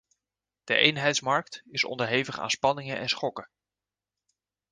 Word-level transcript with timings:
De 0.63 0.75
eenheidsmarkt 0.75 1.63
is 1.65 1.83
onderhevig 1.83 2.39
aan 2.39 2.49
spanningen 2.49 2.97
en 2.97 3.09
schokken. 3.09 3.49